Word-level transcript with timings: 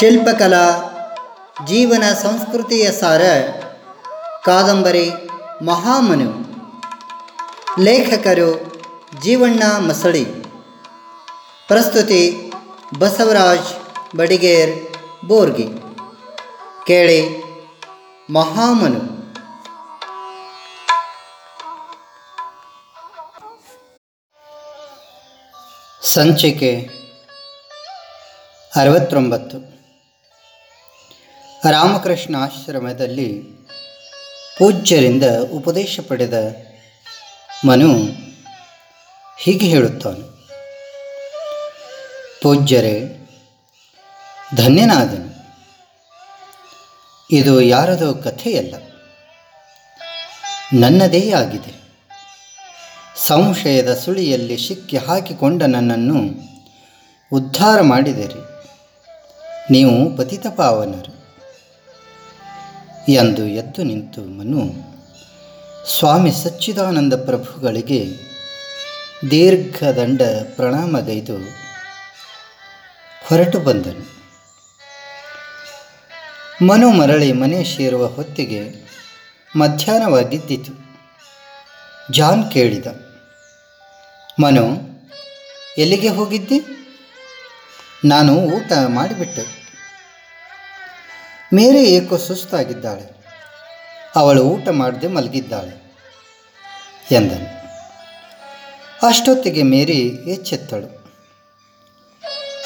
ಶಿಲ್ಪಕಲಾ, 0.00 0.66
ಜೀವನ 1.66 2.12
ಸಂಸ್ಕೃತಿಯ 2.12 2.92
ಸಾರ, 2.92 3.22
ಕಾದಂಬರಿ, 4.44 5.10
ಮಹಾಮನು, 5.62 6.30
ಲೇಖಕರು, 7.82 8.72
ಜೀವಣ್ಣ 9.20 9.62
ಮಸಳಿ, 9.78 10.24
ಪ್ರಸ್ತುತಿ 11.68 12.52
ಬಸವರಾಜ್ 12.98 13.76
ಬಡಿಗೇರ್, 14.16 14.96
ಬೋರ್ಗಿ, 15.24 15.68
ಕೇಳಿ 16.86 17.42
ಮಹಾಮನು. 18.30 19.20
ಸಂಚಿಕೆ 26.06 27.00
ಅರವತ್ತೊಂಬತ್ತು. 28.76 29.79
ರಾಮಕೃಷ್ಣ 31.70 32.36
ಆಶ್ರಮದಲ್ಲಿ 32.36 33.42
ಪೂಜ್ಯರಿಂದ 34.58 35.24
ಉಪದೇಶ 35.52 36.00
ಪಡೆದ 36.08 36.56
ಮನು 37.66 37.94
ಹೀಗೆ 39.38 39.66
ಹೇಳುತ್ತಾನೆ. 39.66 40.48
ಪೂಜ್ಯರೇ, 42.42 43.28
ಧನ್ಯನಾದನು. 44.56 45.30
ಇದು 47.30 47.60
ಯಾರದೋ 47.60 48.14
ಕಥೆಯಲ್ಲ. 48.14 48.74
ನನ್ನದೇ 50.72 51.32
ಆಗಿದೆ. 51.32 51.80
ಸಂಶಯದ 53.16 53.94
ಸುಳಿಯಲ್ಲಿ 53.94 54.68
ಸಿಕ್ಕಿ 54.68 54.96
ಹಾಕಿಕೊಂಡ 54.96 55.62
ನನ್ನನ್ನು 55.62 56.18
ಉದ್ಧಾರ 57.32 57.80
ಮಾಡಿದಿರಿ. 57.80 58.40
ನೀವು 59.70 60.16
ಪತಿತ 60.16 60.46
ಪಾವನರು 60.56 61.19
ಎಂದು 63.10 63.46
ಎದ್ದು 63.46 63.82
ನಿಂತು 63.82 64.20
ಮನು, 64.38 64.62
ಸ್ವಾಮಿ 65.98 66.32
ಸಚ್ಚಿದಾನಂದ 66.32 67.14
ಪ್ರಭುಗಳಿಗೆ 67.14 68.00
ದೀರ್ಘದಂಡ 69.30 70.22
ಪ್ರಣಾಮಗೈದು 70.56 71.36
ಹೊರಟು 73.28 73.58
ಬಂದನು. 73.58 74.04
ಮನು 76.66 76.90
ಮರಳಿ 76.90 77.32
ಮನೆ 77.32 77.64
ಸೇರುವ 77.64 78.06
ಹೊತ್ತಿಗೆ 78.06 78.60
ಮಧ್ಯಾಹ್ನವಾಗಿದ್ದಿತು. 79.56 80.72
ಜಾನ್ 82.12 82.52
ಕೇಳಿದ, 82.52 82.86
ಮನು, 84.42 84.66
ಎಲ್ಲಿಗೆ 85.78 86.08
ಹೋಗಿದ್ದೆ? 86.08 86.58
ನಾನು 88.04 88.32
ಊಟ 88.34 88.72
ಮಾಡಿಬಿಟ್ಟೆ. 88.88 89.59
ಮೇರೆ 91.54 91.84
ಏಕೋ 91.84 92.16
ಸುಸ್ತಾಗಿದ್ದಾಳೆ. 92.16 93.20
ಅವಳು 94.16 94.42
ಊಟ 94.42 94.68
ಮಾಡದೆ 94.68 95.06
ಮಲಗಿದ್ದಾಳೆ 95.06 95.82
ಎಂದನು. 97.10 97.60
ಅಷ್ಟೊತ್ತಿಗೆ 99.06 99.62
ಮೇರಿ 99.62 99.98
ಎಚ್ಚೆತ್ತಳು. 100.26 101.00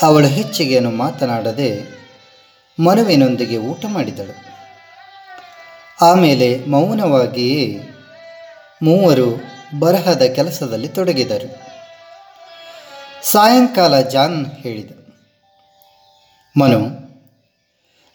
ಅವಳು 0.02 0.26
ಹೆಚ್ಚಿಗೆಯನ್ನು 0.26 0.90
ಮಾತನಾಡದೆ 0.90 1.68
ಮನವಿನೊಂದಿಗೆ 2.78 3.56
ಊಟ 3.56 3.84
ಮಾಡಿದಳು. 3.88 4.34
ಆಮೇಲೆ 6.02 6.64
ಮೌನವಾಗಿಯೇ 6.64 7.80
ಮೂವರು 8.82 9.40
ಬರಹದ 9.78 10.22
ಕೆಲಸದಲ್ಲಿ 10.22 10.88
ತೊಡಗಿದರು. 10.88 11.48
ಸಾಯಂಕಾಲ 13.22 14.00
ಜಾನ್ 14.00 14.46
ಹೇಳಿದ, 14.46 14.90
ಮನು 16.56 17.03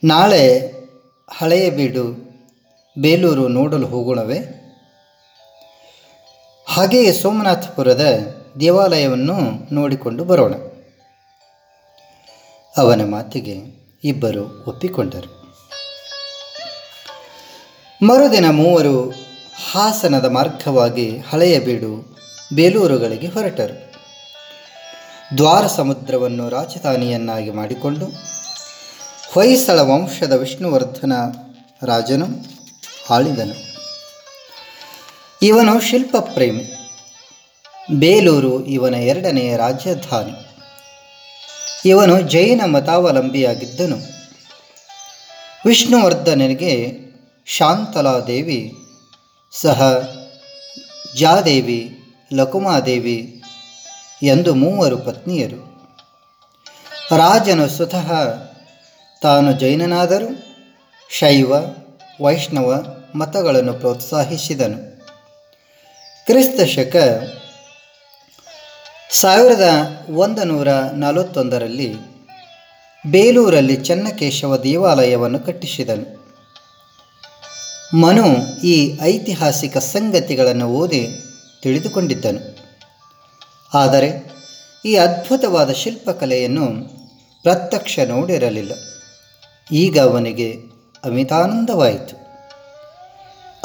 ನಾಳೆ 0.04 0.74
ಹಳೆಯ 1.30 1.70
ಬೀಡು 1.70 2.34
ಬೇಲೂರು 2.98 3.48
ನೋಡಲು 3.48 3.88
ಹೋಗೋಣವೇ? 3.88 4.38
ಹಾಗೆಯೇ 6.68 7.12
ಸೋಮನಾಥಪುರದ 7.12 8.06
ದೇವಾಲಯವನ್ನು 8.60 9.38
ನೋಡಿಕೊಂಡು 9.74 10.24
ಬರೋಣ. 10.24 10.54
ಅವನ 12.78 13.02
ಮಾತಿಗೆ 13.10 13.56
ಇಬ್ಬರು 14.04 14.66
ಒಪ್ಪಿಕೊಂಡರು. 14.68 15.54
ಮರುದಿನ 18.02 18.50
ಮೂವರು 18.50 19.10
ಹಾಸನದ 19.72 20.26
ಮಾರ್ಗವಾಗಿ 20.26 21.18
ಹಳೆಯ 21.18 21.60
ಬೀಡು 21.60 22.18
ಬೇಲೂರುಗಳಿಗೆ 22.56 23.28
ಹೊರಟರು. 23.28 23.94
ದ್ವಾರ 25.38 25.68
ಸಮುದ್ರವನ್ನು 25.68 26.50
ರಾಜಧಾನಿಯನ್ನಾಗಿ 26.50 27.52
ಮಾಡಿಕೊಂಡು 27.52 28.39
ಹೊಯ್ಸಳ 29.34 29.80
ವಂಶದ 29.80 30.32
ವಿಷ್ಣುವರ್ಧನ 30.32 31.14
ರಾಜನು 31.84 32.26
ಆಳಿದನು. 33.10 33.70
ಇವನು 35.42 35.82
ಶಿಲ್ಪ 35.82 36.16
ಪ್ರೇಮಿ 36.20 36.64
ಬೇಲೂರು 38.00 38.66
ಇವನ 38.66 38.96
ಎರಡನೆಯ 38.96 39.58
ರಾಜಧಾನಿ. 39.58 40.46
ಇವನು 41.86 42.22
ಜೈನ 42.22 42.62
ಮತಾವಲಂಬಿಯಾಗಿದ್ದನು. 42.66 43.98
ವಿಷ್ಣುವರ್ಧನನಿಗೆ 45.66 47.00
ಶಾಂತಲಾದೇವಿ, 47.46 48.74
ಸಹ 49.52 49.82
ಜಾದೇವಿ, 51.18 52.00
ಲಕುಮಾದೇವಿ 52.34 53.44
ಎಂದು 54.24 54.56
ಮೂವರು 54.56 54.98
ಪತ್ನಿಯರು. 54.98 55.90
ರಾಜನು 57.18 57.68
ಸ್ವತಃ 57.68 58.14
ತಾನು 59.22 59.52
ಜೈನನಾದರೂ 59.52 60.28
ಶೈವ, 61.10 61.54
ವೈಷ್ಣವ 62.22 62.86
ಮತಗಳನ್ನು 63.16 63.74
ಪ್ರೋತ್ಸಾಹಿಸಿದನು. 63.74 65.06
ಕ್ರಿಸ್ತ 66.26 66.62
ಶಕ 66.62 66.96
ಸಾವಿರದ 69.12 69.70
ಒಂದು 70.10 70.44
ನೂರ 70.44 70.68
ನಲವತ್ತೊಂದರಲ್ಲಿ 70.94 71.96
ಬೇಲೂರಲ್ಲಿ 73.08 73.76
ಚನ್ನಕೇಶವ 73.76 74.58
ದೇವಾಲಯವನ್ನು 74.58 75.40
ಕಟ್ಟಿಸಿದನು. 75.40 76.20
ಮನು 77.98 78.62
ಈ 78.62 78.98
ಐತಿಹಾಸಿಕ 79.02 79.78
ಸಂಗತಿಗಳನ್ನು 79.78 80.68
ಓದಿ 80.68 81.08
ತಿಳಿದುಕೊಂಡಿದ್ದನು. 81.64 82.60
ಆದರೆ 83.74 84.32
ಈ 84.86 84.96
ಅದ್ಭುತವಾದ 84.96 85.72
ಶಿಲ್ಪಕಲೆಯನ್ನು 85.72 86.66
ಪ್ರತ್ಯಕ್ಷ 87.44 88.00
ನೋಡಿರಲಿಲ್ಲ. 88.00 88.89
ಈಗ 89.72 90.00
ಅವನಿಗೆ 90.00 90.62
ಅಮಿತಾನಂದವಾಯಿತು. 91.06 92.20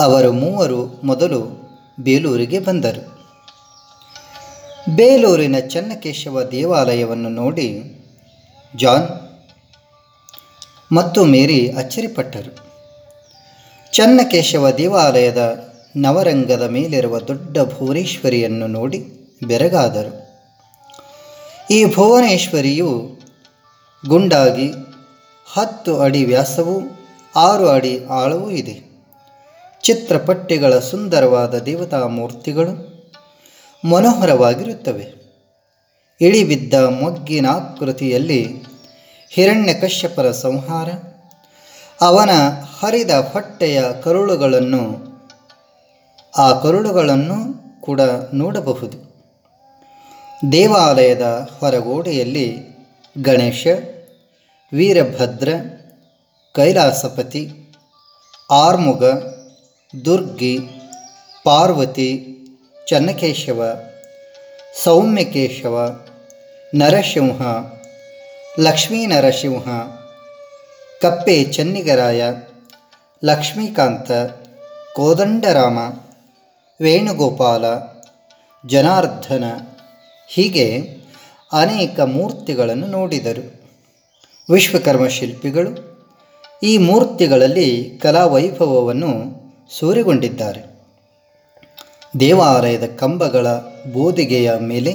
ಅವರು 0.03 0.32
ಮೂವರು 0.32 1.00
ಮೊದಲು 1.04 1.70
ಬೇಲೂರಿಗೆ 2.00 2.59
ಬಂದರು. 2.59 3.15
ಬೇಲೂರಿನ 4.97 5.59
ಚನ್ನಕೇಶವ 5.59 6.43
ದೇವಾಲಯವನ್ನು 6.43 7.28
ನೋಡಿ 7.28 7.98
ಜಾನ್ 8.76 9.09
ಮತ್ತು 10.93 11.25
ಮೇರಿ 11.25 11.72
ಅಚ್ಚರಿಪಟ್ಟರು. 11.72 12.75
ಚನ್ನಕೇಶವ 13.93 14.70
ದೇವಾಲಯದ 14.70 15.69
ನವರಂಗದ 15.97 16.62
ಮೇಲಿರುವ 16.62 17.19
ದೊಡ್ಡ 17.19 17.59
ಭುವನೇಶ್ವರಿಯನ್ನು 17.59 18.66
ನೋಡಿ 18.66 18.98
ಬೆರಗಾದರು. 19.47 20.25
ಈ 21.70 21.84
ಭುವನೇಶ್ವರಿಯು 21.84 23.19
ಗುಂಡಾಗಿ 24.09 24.72
ಹತ್ತು 25.53 26.00
ಅಡಿ 26.00 26.25
ವ್ಯಾಸವೂ, 26.25 26.81
ಆರು 27.37 27.69
ಅಡಿ 27.69 28.05
ಆಳವೂ 28.05 28.50
ಇದೆ. 28.50 28.94
ಚಿತ್ರಪಟ್ಟಿಗಳ 29.82 30.78
ಸುಂದರವಾದ 30.78 31.59
ದೇವತಾ 31.59 32.06
ಮೂರ್ತಿಗಳು 32.06 32.94
ಮನೋಹರವಾಗಿರುತ್ತವೆ. 33.91 35.15
ಇಳಿಬಿದ್ದ 36.21 36.75
ಮೊಗ್ಗಿನಾಕೃತಿಯಲ್ಲಿ 36.75 38.62
ಹಿರಣ್ಯಕಶ್ಯಪರ 39.31 40.31
ಸಂಹಾರ, 40.31 40.88
ಅವನ 42.00 42.31
ಹರಿದ 42.81 43.11
ಹೊಟ್ಟೆಯ 43.11 43.85
ಕರುಳುಗಳನ್ನು, 44.02 45.14
ಆ 46.38 46.52
ಕರುಳುಗಳನ್ನು 46.52 47.64
ಕೂಡ 47.81 48.00
ನೋಡಬಹುದು. 48.35 49.14
ದೇವಾಲಯದ 50.52 51.49
ಹೊರಗೋಡೆಯಲ್ಲಿ 51.61 52.76
ಗಣೇಶ 53.23 53.67
ವೀರಭದ್ರ, 54.72 55.49
ಕೈಲಾಸಪತಿ, 56.52 57.72
ಆರ್ಮುಗ, 58.50 59.05
ದುರ್ಗಿ, 60.05 60.58
ಪಾರ್ವತಿ, 61.44 62.37
ಚನ್ನಕೇಶವ, 62.88 63.81
ಸೌಮ್ಯಕೇಶವ, 64.84 66.05
ನರಸಿಂಹ, 66.75 67.43
ಲಕ್ಷ್ಮೀ 68.61 69.06
ನರಸಿಂಹ, 69.06 69.69
ಕಪ್ಪೆ 71.00 71.44
ಚನ್ನಿಗರಾಯ, 71.44 72.22
ಲಕ್ಷ್ಮೀಕಾಂತ, 73.25 74.11
ಕೋದಂಡರಾಮ, 74.94 75.78
ವೇಣುಗೋಪಾಲ 76.81 77.64
ಜನಾರ್ಧನ 78.69 79.44
ಹೀಗೆ 80.28 80.99
ಅನೇಕ 81.52 82.00
ಮೂರ್ತಿಗಳನ್ನು 82.00 82.87
ನೋಡಿದರು. 82.87 83.63
ವಿಶ್ವಕರ್ಮ 84.50 85.06
ಶಿಲ್ಪಿಗಳು 85.06 85.94
ಈ 86.62 86.79
ಮೂರ್ತಿಗಳಲ್ಲಿ 86.79 87.99
ಕಲಾ 88.02 88.26
ವೈಭವವನ್ನು 88.26 89.11
ಸೂರೆಗೊಂಡಿದ್ದಾರೆ. 89.70 90.62
ದೇವಾಲಯದ 92.20 92.85
ಕಂಬಗಳ 92.96 93.46
ಬೋದಿಗೆಯ 93.93 94.52
ಮೇಲೆ 94.61 94.94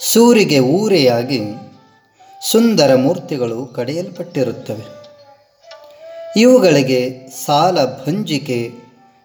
ಸೂರಿಗೆ 0.00 0.58
ಊರೆಯಾಗಿ 0.58 1.40
ಸುಂದರ 2.50 2.94
ಮೂರ್ತಿಗಳು 2.94 3.66
ಕಡೆಯಲ್ಪಟ್ಟಿರುತ್ತವೆ. 3.66 5.04
ಇವುಗಳಿಗೆ 6.40 7.28
ಸಾಲ 7.46 7.84
ಭಂಜಿಕೆ 7.84 8.72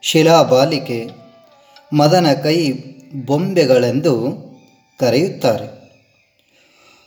ಶಿಲಾಬಾಲಿಕೆ 0.02 1.10
ಮದನ 1.94 2.34
ಕೈ, 2.44 2.74
ಬೊಂಬೆಗಳೆಂದು 3.26 4.14
ಕರೆಯುತ್ತಾರೆ. 5.00 5.79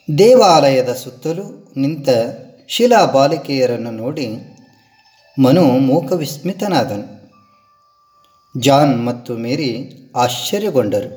ದೇವಾಲಯದ 0.09 0.93
ಸುತ್ತಲೂ 0.93 1.45
ನಿಂತ 1.77 2.09
ಶಿಲಾ 2.69 3.01
ಬಾಲಿಕೆಯರನ್ನು 3.07 3.93
ನೋಡಿ 3.93 4.27
ಮನು 5.37 5.63
ಮೂಕವಿಸ್ಮಿತನಾದನು. 5.81 7.07
ಜಾನ್ 8.55 8.95
ಮತ್ತು 9.07 9.33
ಮೇರಿ 9.37 9.71
ಆಶ್ಚರ್ಯಗೊಂಡರು. 10.17 11.11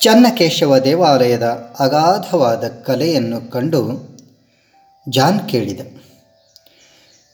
ಚನ್ನಕೇಶವ 0.00 0.78
ದೇವಾಲಯದ 0.78 1.46
ಅಗಾಧವಾದ 1.80 2.64
ಕಲೆಯನ್ನು 2.86 3.40
ಕಂಡು 3.50 3.80
ಜಾನ್ 5.06 5.40
ಕೇಳಿದ, 5.48 5.80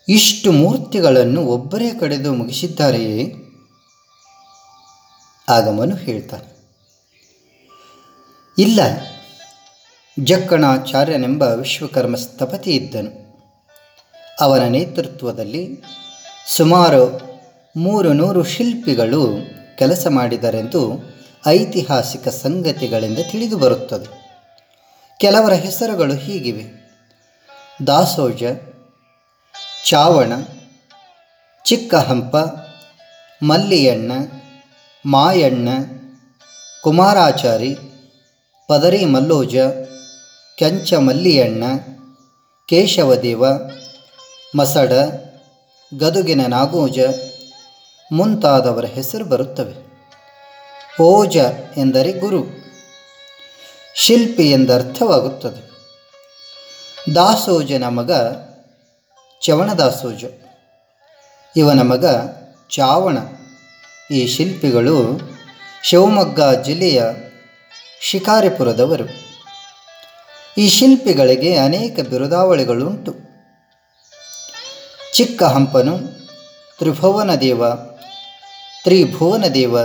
ಇಷ್ಟು 0.08 0.48
ಮೂರ್ತಿಗಳನ್ನು 0.52 1.42
ಒಬ್ಬರೇ 1.46 1.90
ಕಡೆದು 2.00 2.32
ಮುಗಿಸಿದ್ದಾರೆಯೇ? 2.34 3.24
ಆಗ 5.48 5.68
ಮನು 5.78 5.96
ಹೇಳ್ತಾನೆ, 6.06 6.48
ಇಲ್ಲ 8.56 8.80
ಜಕ್ಕಣಾಚಾರ್ಯನೆಂಬ 10.20 11.42
ವಿಶ್ವಕರ್ಮ 11.42 12.16
ಸ್ಥಪತಿ 12.16 12.70
ಇದ್ದನು 12.70 13.22
ಅವನ 14.40 14.62
ನೇತೃತ್ವದಲ್ಲಿ 14.62 15.82
ಸುಮಾರು 16.56 17.20
ಮೂರು 17.76 18.12
ನೂರು 18.12 18.44
ಶಿಲ್ಪಿಗಳು 18.44 19.36
ಕೆಲಸ 19.78 20.06
ಮಾಡಿದರೆಂದು 20.10 20.92
ಐತಿಹಾಸಿಕ 21.46 22.28
ಸಂಗತಿಗಳಿಂದ 22.28 23.18
ತಿಳಿದು 23.30 23.58
ಬರುತ್ತದೆ. 23.58 24.22
ಕೆಲವರ 25.18 25.52
ಹೆಸರುಗಳು 25.52 26.14
ಹೀಗಿವೆ. 26.14 26.64
ದಾಸೋಜ, 27.86 28.42
ಚಾವಣ, 29.86 30.32
ಚಿಕ್ಕಹಂಪ, 31.64 32.36
ಮಲ್ಲಿಯಣ್ಣ, 33.42 34.12
ಮಾಯಣ್ಣ, 35.06 35.68
ಕುಮಾರಾಚಾರಿ, 36.82 37.76
ಪದರಿ 38.68 39.04
ಮಲ್ಲೋಜ 39.04 39.56
ಕೆಂಚ 40.58 40.94
ಮಲ್ಲಿಯಣ್ಣ, 40.94 41.64
ಕೇಶವದೇವ, 42.68 43.44
ಮಸಡ, 44.54 44.92
ಗದುಗಿನ 45.98 46.46
ನಾಗೋಜ 46.46 46.98
ಮುಂತಾದವರ 48.12 48.84
ಹೆಸರು 48.84 49.24
ಬರುತ್ತವೆ. 49.24 49.74
ಓಜ 51.02 51.36
ಎಂದರೆ 51.76 52.12
ಗುರು, 52.12 52.44
ಶಿಲ್ಪಿ 53.94 54.50
ಎಂದರ್ಥವಾಗುತ್ತದೆ 54.50 55.72
ದಾಸೋಜನ 57.14 57.84
ಮಗ 57.88 58.12
ಚವಣದಾಸೋಜ 59.40 60.24
ಇವನ 61.56 61.80
ಮಗ 61.80 62.06
ಚಾವಣ. 62.70 63.18
ಈ 64.10 64.26
ಶಿಲ್ಪಿಗಳು 64.26 65.20
ಶಿವಮೊಗ್ಗ 65.84 66.40
ಜಿಲ್ಲೆಯ 66.64 67.02
ಶಿಕಾರಿಪುರದವರು. 68.00 69.21
ಈ 70.58 70.68
ಶಿಲ್ಪಿಗಳಿಗೆ 70.68 71.56
ಅನೇಕ 71.56 72.00
ಬಿರುದಾವಳಿಗಳುಂಟು. 72.00 73.14
ಚಿಕ್ಕ 75.14 75.42
ಹಂಪನು 75.42 75.98
ತ್ರಿಭುವನ 76.78 77.34
ದೇವ 79.46 79.76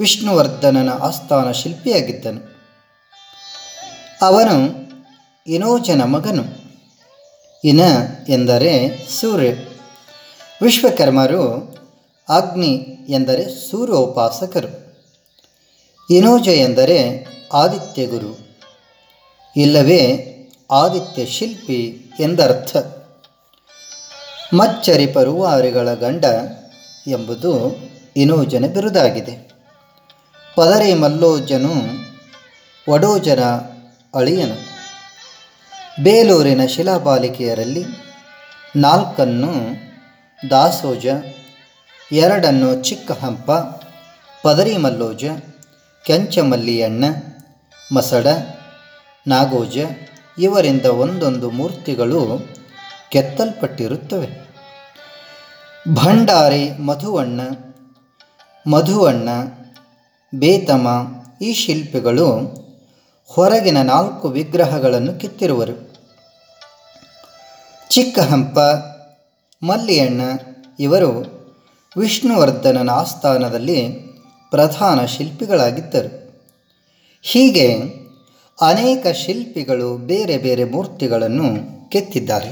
ವಿಷ್ಣುವರ್ಧನನ 0.00 0.90
ಆಸ್ಥಾನ 0.90 1.50
ಶಿಲ್ಪಿಯಾಗಿದ್ದನು. 1.50 2.56
ಅವನು 4.22 4.74
ಇನೋಜನ 5.46 6.04
ಮಗನು. 6.04 6.44
ಇನ 7.64 7.80
ಎಂದರೆ 8.28 8.98
ಸೂರ್ಯ. 9.20 9.54
ವಿಶ್ವಕರ್ಮರು 10.62 11.76
ಅಗ್ನಿ 12.28 13.06
ಎಂದರೆ 13.08 13.70
ಸೂರ್ಯೋಪಾಸಕರು. 13.70 14.86
ಇನೋಜ 16.10 16.48
ಎಂದರೆ 16.48 17.26
ಆದಿತ್ಯ 17.52 18.06
ಗುರು 18.06 18.45
ಇಲ್ಲವೇ 19.56 20.22
ಆದಿತ್ಯ 20.70 21.26
ಶಿಲ್ಪಿ 21.26 22.10
ಎಂದರ್ಥ. 22.20 22.76
ಮಚ್ಚರಿ 24.54 25.06
ಪರುವಾರಿಗಳ 25.06 25.94
ಗಂಡ 25.94 26.24
ಎಂಬುದು 27.06 27.76
ಇನೋಜನ 28.16 28.66
ಬಿರುದಾಗಿದೆ. 28.66 29.50
ಪದರೆ 30.56 30.94
ಮಲ್ಲೋಜನು 30.94 31.72
ವಡೋಜನ 32.90 33.42
ಅಳಿಯನು. 34.14 34.76
ಬೇಲೂರಿನ 36.02 36.66
ಶಿಲಾಬಾಲಿಕೆಯರಲ್ಲಿ 36.66 37.84
ನಾಲ್ಕನ್ನು 38.76 39.52
ದಾಸೋಜ, 40.50 41.06
ಎರಡನ್ನು 42.12 42.82
ಚಿಕ್ಕ 42.82 43.12
ಹಂಪ 43.12 43.50
ಪದರಿ 44.42 44.76
ಮಲ್ಲೋಜ, 44.76 45.24
ಕೆಂಚಮಲ್ಲಿಯಣ್ಣ, 46.04 47.04
ಮಸಡ 47.92 48.26
ನಾಗೋಜ, 49.26 49.78
ಇವರಿಂದ 50.38 50.84
ಒಂದೊಂದು 50.84 51.50
ಮೂರ್ತಿಗಳು 51.50 52.48
ಕೆತ್ತಲ್ಪಟ್ಟಿರುತ್ತವೆ. 53.10 54.28
ಭಂಡಾರಿ, 55.94 56.70
ಮಧುವಣ್ಣ 56.70 57.40
ಮಧುವಣ್ಣ, 58.66 59.28
ಬೇತಮ 60.34 60.88
ಈ 61.42 61.52
ಶಿಲ್ಪಿಗಳು 61.52 62.28
ಹೊರಗಿನ 63.26 63.82
ನಾಲ್ಕು 63.82 64.28
ವಿಗ್ರಹಗಳನ್ನು 64.28 65.20
ಕೆತ್ತಿರುವರು. 65.20 65.90
ಚಿಕ್ಕಹಂಪ, 67.90 68.58
ಮಲ್ಲಿಯಣ್ಣ 69.62 70.20
ಇವರು 70.80 71.36
ವಿಷ್ಣುವರ್ಧನನ 71.96 72.90
ಆಸ್ಥಾನದಲ್ಲಿ 72.90 73.92
ಪ್ರಧಾನ 74.50 75.04
ಶಿಲ್ಪಿಗಳಾಗಿದ್ದರು. 75.04 76.42
ಹೀಗೆ 77.22 77.95
ಅನೇಕ 78.58 79.06
ಶಿಲ್ಪಿಗಳು 79.06 79.96
ಬೇರೆ 79.96 80.38
ಬೇರೆ 80.38 80.64
ಮೂರ್ತಿಗಳನ್ನು 80.64 81.48
ಕೆತ್ತಿದ್ದಾರೆ. 81.90 82.50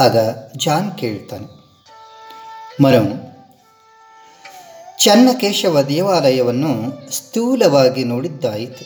ಆಗ 0.00 0.16
ಜಾನ್ 0.56 0.98
ಕೇಳ್ತಾನೆ, 0.98 1.46
ಮರಂ, 2.82 3.06
ಚನ್ನಕೇಶವ 4.98 5.82
ದೇವಾಲಯವನ್ನು 5.82 6.72
ಸ್ಥೂಲವಾಗಿ 7.10 8.04
ನೋಡಿದ್ದಾಯಿತು. 8.04 8.84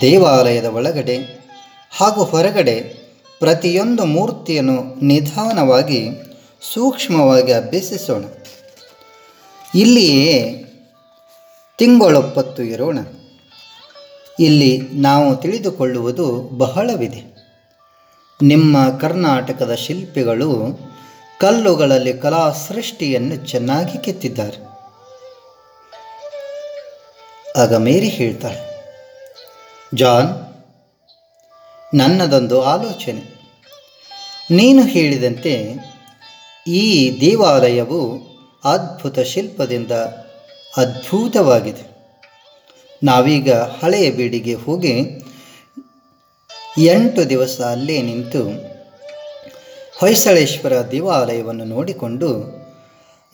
ದೇವಾಲಯದ 0.00 0.64
ಒಳಗಡೆ 0.64 1.16
ಹಾಗೂ 1.92 2.24
ಹೊರಗಡೆ 2.24 2.76
ಪ್ರತಿಯೊಂದು 3.40 4.04
ಮೂರ್ತಿಯನ್ನು 4.04 5.04
ನಿಧಾನವಾಗಿ 5.04 6.00
ಸೂಕ್ಷ್ಮವಾಗಿ 6.74 7.52
ಅಭ್ಯಸಿಸೋಣ. 7.52 8.24
ಇಲ್ಲಿಯೇ 9.74 10.64
ತಿಂಗಳೊಪ್ಪತ್ತು 11.78 12.62
ಇರೋಣ. 12.62 12.98
ಇಲ್ಲಿ 14.40 14.88
ನಾವು 14.92 15.36
ತಿಳಿದುಕೊಳ್ಳುವುದು 15.36 16.26
ಬಹಳವಿದೆ. 16.58 17.22
ನಿಮ್ಮ 18.42 18.98
ಕರ್ನಾಟಕದ 18.98 19.74
ಶಿಲ್ಪಿಗಳು 19.74 20.50
ಕಲ್ಲುಗಳಲ್ಲಿ 21.40 22.14
ಕಲಾ 22.14 22.50
ಸೃಷ್ಟಿಯನ್ನು 22.50 23.36
ಚೆನ್ನಾಗಿ 23.36 23.98
ಕೆತ್ತಿದ್ದಾರೆ. 23.98 24.58
ಆಗ 27.62 27.74
ಮೇರಿ 27.74 28.08
ಹೇಳ್ತಾಳೆ, 28.08 28.62
ಜಾನ್, 29.94 30.30
ನನ್ನದೊಂದು 31.94 32.62
ಆಲೋಚನೆ. 32.62 33.22
ನೀನು 34.50 34.82
ಹೇಳಿದಂತೆ 34.82 35.54
ಈ 36.66 36.84
ದೇವಾಲಯವು 37.20 38.00
ಅದ್ಭುತ 38.64 39.18
ಶಿಲ್ಪದಿಂದ 39.18 39.92
ಅದ್ಭುತವಾಗಿದೆ. 40.76 41.97
ನಾವೀಗ 43.02 43.52
ಹಳೆಯ 43.52 44.10
ಬೀಡಿಗೆ 44.10 44.54
ಹೋಗಿ 44.54 45.24
ಎಂಟು 46.78 47.30
ದಿವಸ 47.30 47.60
ಅಲ್ಲೇ 47.60 48.02
ನಿಂತು 48.02 48.48
ಹೊಯ್ಸಳೇಶ್ವರ 49.98 50.88
ದೇವಾಲಯವನ್ನು 50.90 51.64
ನೋಡಿಕೊಂಡು 51.64 52.58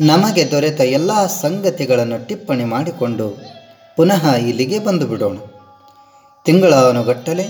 ನಮಗೆ 0.00 0.50
ದೊರೆತ 0.50 0.80
ಎಲ್ಲ 0.80 1.26
ಸಂಗತಿಗಳನ್ನು 1.26 2.26
ಟಿಪ್ಪಣಿ 2.26 2.64
ಮಾಡಿಕೊಂಡು 2.64 3.38
ಪುನಃ 3.96 4.34
ಇಲ್ಲಿಗೆ 4.34 4.78
ಬಂದು 4.78 5.06
ಬಿಡೋಣ. 5.06 5.38
ತಿಂಗಳಾನುಗಟ್ಟಲೆ 6.44 7.46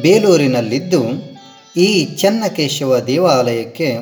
ಬೇಲೂರಿನಲ್ಲಿದ್ದು 0.00 1.04
ಈ 1.76 2.04
ಚೆನ್ನಕೇಶವ 2.04 2.98
ದೇವಾಲಯಕ್ಕೆ 2.98 3.96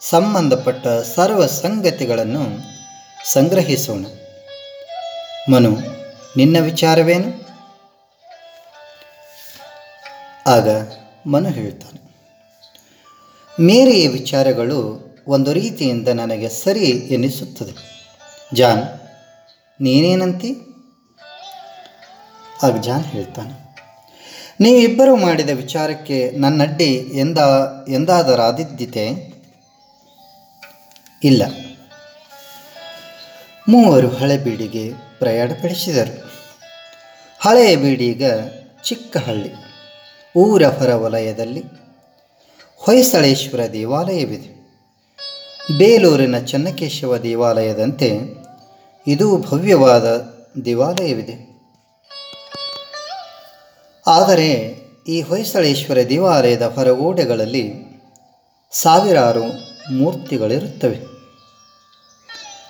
ಸಂಬಂಧಪಟ್ಟ 0.00 0.88
ಸರ್ವ 0.88 1.46
ಸಂಗತಿಗಳನ್ನು 1.46 2.44
ಸಂಗ್ರಹಿಸೋಣ. 3.32 4.04
ಮನು 5.52 6.01
ನಿನ್ನ 6.36 6.56
ವಿಚಾರವೇನು? 6.60 7.30
ಆಗ 10.46 10.68
ಮನು 11.26 11.48
ಹೇಳ್ತಾನೆ 11.48 11.98
ಮೇರಿಯ 13.60 14.04
ವಿಚಾರಗಳು 14.08 14.78
ಒಂದು 15.28 15.50
ರೀತಿಯಿಂದ 15.52 16.08
ನನಗೆ 16.08 16.48
ಸರಿ 16.48 16.86
ಎನಿಸುತ್ತದೆ. 17.14 17.74
ಜಾನ್, 18.54 18.82
ನೀನೇನಂತಿ? 19.80 20.50
ಆಗ 22.62 22.80
ಜಾನ್ 22.80 23.04
ಹೇಳ್ತಾನೆ, 23.04 23.54
ನೀವಿಬ್ಬರು 24.60 25.16
ಮಾಡಿದ 25.16 25.50
ವಿಚಾರಕ್ಕೆ 25.50 26.18
ನನ್ನಡ್ಡಿ 26.36 26.92
ಎಂದ, 27.14 27.38
ಎಂದಾದರಾದಿದ್ದಿತೆ? 27.88 29.06
ಇಲ್ಲ. 31.24 31.42
ಮೂವರು 33.66 34.08
ಹಳೆ 34.08 34.38
ಬೀಡಿಗೆ 35.22 35.44
ಪ್ರಯಾಣ 35.44 35.62
ಬೆಳೆಸಿದರು 35.62 36.32
ಹಳೆಯ 37.40 37.76
ಬೀಡೀಗ 37.76 38.30
ಚಿಕ್ಕಹಳ್ಳಿ 38.84 39.50
ಊರ 40.36 40.62
ಹೊರವಲಯದಲ್ಲಿ 40.62 41.62
ಹೊಯ್ಸಳೇಶ್ವರ 42.76 43.60
ದೇವಾಲಯವಿದೆ. 43.72 44.62
ಬೇಲೂರಿನ 45.78 46.38
ಚನ್ನಕೇಶವ 46.38 47.16
ದೇವಾಲಯದಂತೆ 47.16 48.18
ಇದು 49.06 49.38
ಭವ್ಯವಾದ 49.38 50.04
ದೇವಾಲಯವಿದೆ. 50.64 51.66
ಆದರೆ 54.06 54.76
ಈ 55.08 55.20
ಹೊಯ್ಸಳೇಶ್ವರ 55.20 55.98
ದೇವಾಲಯದ 56.08 56.62
ಹೊರಗೋಡೆಗಳಲ್ಲಿ 56.62 57.72
ಸಾವಿರಾರು 58.72 59.44
ಮೂರ್ತಿಗಳಿರುತ್ತವೆ. 59.92 60.98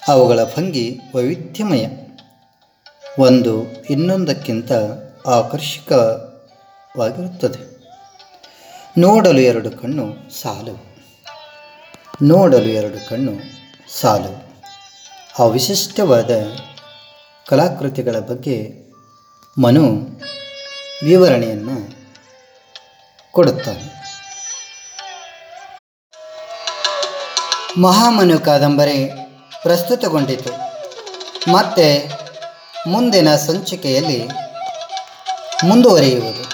ಅವುಗಳ 0.08 0.44
ಭಂಗಿ 0.44 1.00
ವೈವಿಧ್ಯಮಯ. 1.14 1.86
ಒಂದು 3.18 3.66
ಇನ್ನೊಂದಕ್ಕಿಂತ 3.90 4.72
ಆಕರ್ಷಕವಾಗಿರುತ್ತದೆ. 5.26 7.72
ನೋಡಲು 8.98 9.40
ಎರಡು 9.40 9.70
ಕಣ್ಣು 9.70 10.06
ಸಾಲವು. 10.40 10.96
ನೋಡಲು 12.22 12.62
ಎರಡು 12.62 13.08
ಕಣ್ಣು 13.08 13.32
ಸಾಲವು. 14.00 14.62
ಆ 15.42 15.46
ವಿಶಿಷ್ಟವಾದ 15.46 16.30
ಕಲಾಕೃತಿಗಳ 17.48 18.18
ಬಗ್ಗೆ 18.18 18.72
ಮನು 19.62 19.90
ವಿವರಣೆಯನ್ನು 21.04 21.88
ಕೊಡುತ್ತಾನೆ. 23.32 24.02
ಮಹಾಮನು 27.80 28.38
ಕಾದಂಬರಿ 28.38 29.10
ಪ್ರಸ್ತುತಗೊಂಡಿತು. 29.62 30.50
ಮತ್ತೆ 31.52 32.21
ಮುಂದಿನ 32.86 33.36
ಸಂಚಿಕೆಯಲ್ಲಿ 33.36 34.28
ಮುಂದುವರಿಯುವುದು. 35.66 36.51